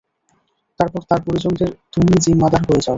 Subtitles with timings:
[0.79, 2.89] তারপর তার পরিজনদের তুমিই যিম্মাদার হয়ে যাও।